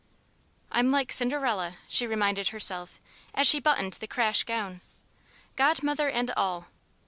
[0.71, 2.99] "I'm like Cinderella," she reminded herself
[3.35, 4.81] as she buttoned the crash gown,
[5.55, 6.69] "Godmother and all.